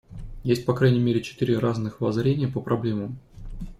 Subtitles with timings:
[0.43, 3.19] Есть по крайней мере четыре разных воззрения по проблемам.